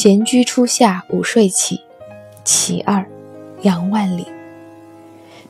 [0.00, 1.80] 闲居初夏午睡起，
[2.44, 3.04] 其二，
[3.62, 4.24] 杨万里。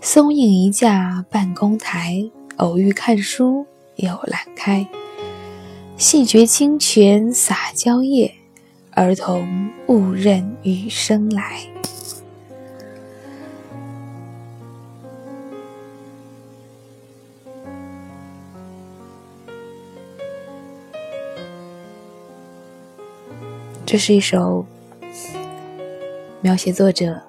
[0.01, 2.25] 松影一架半公台，
[2.57, 3.67] 偶遇看书
[3.97, 4.89] 有懒开。
[5.99, 8.33] 细觉清泉洒蕉叶，
[8.93, 11.61] 儿童误认雨声来。
[23.91, 24.67] 这是一首
[26.43, 27.23] 描写作者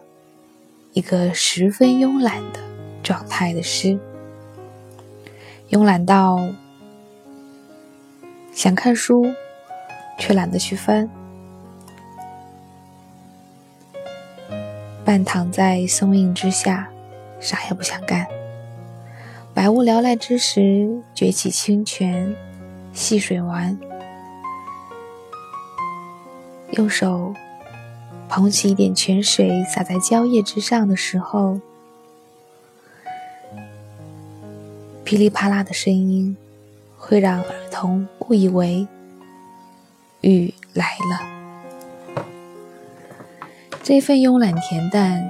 [0.92, 2.60] 一个十分慵懒的
[3.02, 3.98] 状态的诗，
[5.70, 6.50] 慵懒到
[8.52, 9.26] 想看书
[10.18, 11.10] 却懒得去翻，
[15.06, 16.90] 半躺在松荫之下，
[17.40, 18.28] 啥也不想干。
[19.54, 22.36] 百无聊赖之时，崛起清泉，
[22.92, 23.80] 戏水玩。
[26.80, 27.34] 用手
[28.30, 31.60] 捧起一点泉水，洒在蕉叶之上的时候，
[35.04, 36.38] 噼里啪啦的声音
[36.98, 38.88] 会让儿童误以为
[40.22, 42.22] 雨来了。
[43.84, 45.22] 这份慵懒恬淡，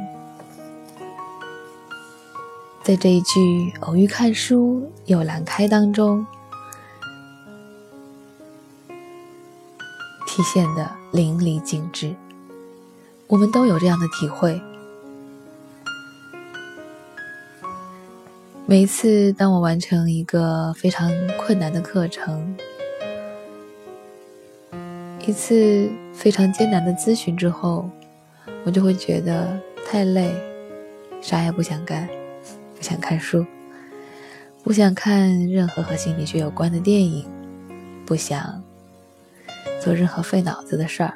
[2.83, 6.23] 在这一句“偶遇看书有兰开”当中。
[10.39, 12.15] 体现的淋漓尽致，
[13.27, 14.57] 我们都有这样的体会。
[18.65, 22.55] 每一次当我完成一个非常困难的课程，
[25.27, 27.89] 一次非常艰难的咨询之后，
[28.63, 30.33] 我就会觉得太累，
[31.19, 32.07] 啥也不想干，
[32.77, 33.45] 不想看书，
[34.63, 37.25] 不想看任何和心理学有关的电影，
[38.05, 38.63] 不想。
[39.79, 41.13] 做任何费脑子的事儿，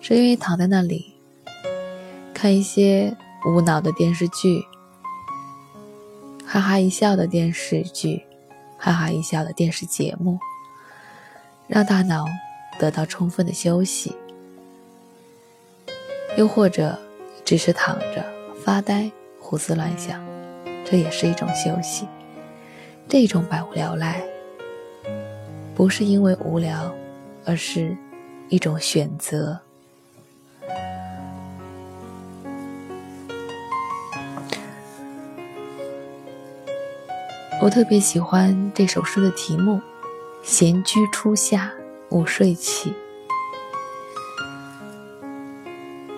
[0.00, 1.14] 只愿意躺在那里
[2.32, 3.16] 看一些
[3.46, 4.64] 无脑的电视剧，
[6.46, 8.22] 哈哈一笑的电视剧，
[8.78, 10.38] 哈哈一笑的电视节目，
[11.66, 12.24] 让大脑
[12.78, 14.14] 得到充分的休息。
[16.36, 16.98] 又或者
[17.44, 18.24] 只是躺着
[18.62, 19.10] 发呆、
[19.40, 20.24] 胡思乱想，
[20.84, 22.06] 这也是一种休息。
[23.08, 24.22] 这种百无聊赖，
[25.74, 26.94] 不是因为无聊。
[27.46, 27.96] 而是
[28.48, 29.58] 一种选择。
[37.62, 39.80] 我特别喜欢这首诗的题目
[40.44, 41.72] “闲居初夏
[42.10, 42.92] 午睡起”，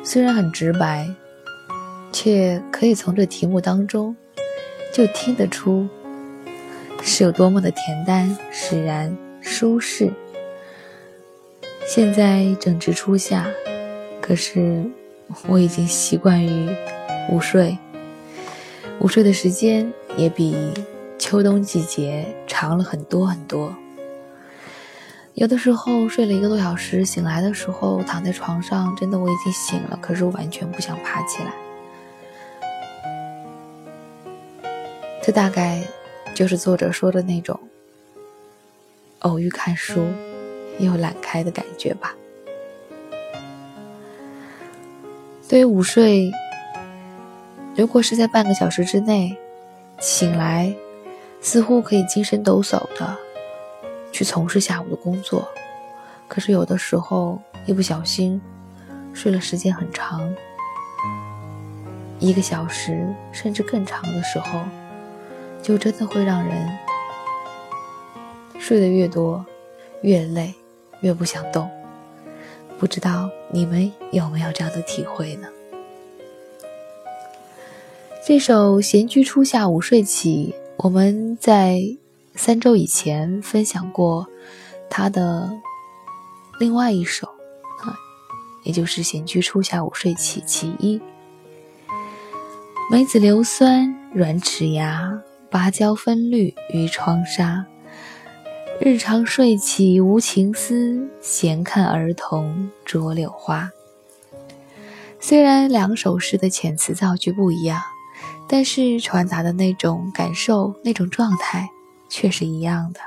[0.03, 1.09] 虽然很直白，
[2.13, 4.15] 却可以从这题目当中
[4.93, 5.89] 就听得出
[7.03, 10.13] 是有多么的恬淡、释然、舒适。
[11.99, 13.45] 现在正值初夏，
[14.23, 14.85] 可是
[15.49, 16.71] 我已经习惯于
[17.29, 17.77] 午睡，
[19.01, 20.73] 午睡的时间也比
[21.19, 23.75] 秋冬季节长了很多很多。
[25.35, 31.53] 有的时候睡了一个多小时，醒来的时候躺在床上，真的我已经醒了，可是我完全不想爬起来。
[35.21, 35.83] 这大概
[36.33, 37.59] 就是作者说的那种
[39.19, 40.07] 偶遇看书。
[40.79, 42.15] 又懒开的感觉吧。
[45.49, 46.31] 对于午睡，
[47.75, 49.37] 如果是在半个小时之内
[49.99, 50.75] 醒来，
[51.41, 53.17] 似乎可以精神抖擞的
[54.13, 55.49] 去从事下午的工作。
[56.27, 58.39] 可是有的时候一不小心
[59.15, 60.31] 睡了时间很长，
[62.19, 64.61] 一个小时甚至更长的时候，
[65.63, 66.69] 就真的会让人
[68.59, 69.45] 睡得越多
[70.03, 70.55] 越累。
[71.01, 71.69] 越不想动，
[72.79, 75.49] 不知道你们有没有这样的体会呢？
[78.27, 81.81] 这首《闲居初夏午睡起》，我们在
[82.35, 84.27] 三周以前分享过
[84.91, 85.51] 他的
[86.61, 87.27] 另外一首
[87.81, 87.97] 啊，
[88.65, 91.01] 也就是《闲居初夏午睡起》其一。
[92.91, 97.65] 梅子硫酸软齿牙，芭蕉分绿于窗纱。
[98.81, 103.71] 日常睡起无情思，闲看儿童捉柳花。
[105.19, 107.83] 虽然两首诗的遣词造句不一样，
[108.49, 111.69] 但是传达的那种感受、那种状态
[112.09, 113.01] 却是一样的。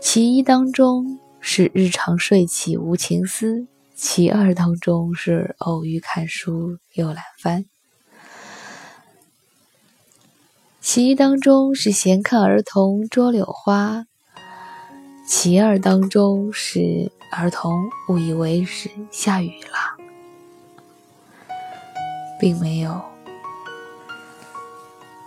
[0.00, 7.66] 其一当中是日常睡起无情思，其二当中是偶遇看书又懒翻。
[10.82, 14.06] 其一当中是闲看儿童捉柳花，
[15.28, 20.02] 其二当中是儿童误以为是下雨了，
[22.40, 22.98] 并没有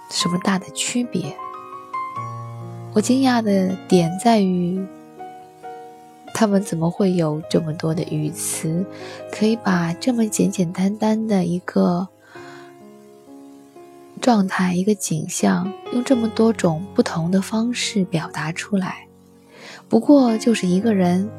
[0.10, 1.38] 什么大的区别。
[2.94, 4.84] 我惊讶的点在于，
[6.34, 8.84] 他们怎么会有这么多的语词，
[9.32, 12.10] 可以把这么简简单单的一个
[14.24, 19.06] 状态、一个景象，用这么多种不同的方式表达出来？
[19.90, 21.30] 不过就是一个人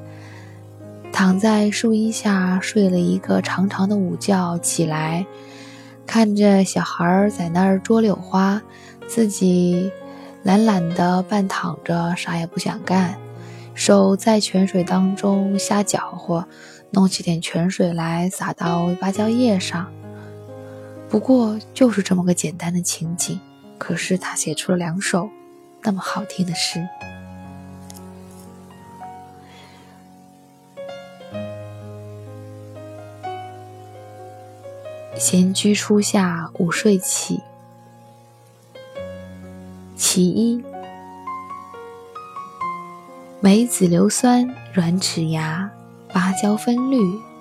[1.11, 5.25] 躺在树荫下睡了一个长长的午觉，起来
[6.07, 8.61] 看着小孩在那儿捉柳花，
[9.09, 9.91] 自己
[10.43, 13.15] 懒懒的半躺着，啥也不想干，
[13.73, 16.47] 手在泉水当中瞎搅和，
[16.91, 19.91] 弄起点泉水来洒到芭蕉叶上。
[21.15, 23.39] 不过就是这么个简单的情景，
[23.79, 25.31] 可是他写出了两首
[25.81, 26.85] 那么好听的诗。
[35.17, 37.41] 闲居初夏午睡起，
[39.97, 40.61] 其一。
[43.39, 45.71] 梅子硫酸软齿牙，
[46.13, 46.99] 芭蕉分绿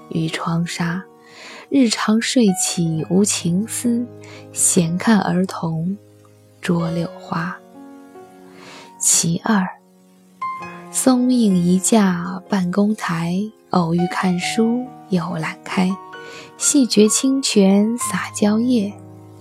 [0.10, 1.04] 与窗纱。
[1.76, 4.06] 日常睡起无情思，
[4.52, 5.98] 闲看儿童
[6.62, 7.58] 捉柳花。
[9.00, 9.68] 其二。
[10.92, 13.42] 松影一架半公台，
[13.72, 15.90] 偶遇看书又懒开。
[16.60, 18.94] 细觉清泉洒蕉叶，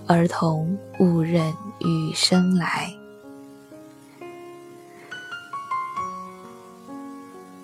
[0.07, 2.91] 儿童误认雨声来。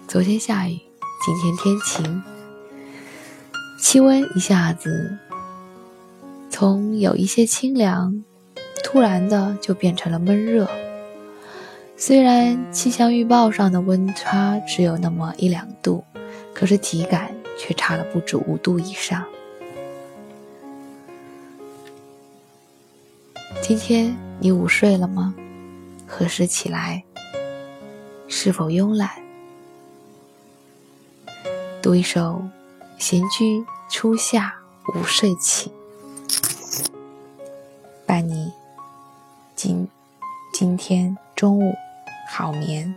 [0.08, 0.80] 昨天下雨，
[1.26, 2.24] 今天天晴，
[3.82, 5.18] 气温一下子
[6.50, 8.24] 从有一些清凉，
[8.84, 10.70] 突然的就变成了闷热。
[11.96, 16.04] 虽然气象预报上的温差只有那么一两度，
[16.54, 19.26] 可是体感却差了不止五度以上。
[23.62, 25.34] 今天你午睡了吗？
[26.06, 27.04] 何时起来？
[28.28, 29.10] 是否慵懒？
[31.82, 32.44] 读一首
[33.00, 34.54] 《闲居初夏
[34.94, 35.72] 午睡起》，
[38.06, 38.52] 伴你
[39.56, 39.88] 今
[40.54, 41.74] 今天中午
[42.30, 42.94] 好眠。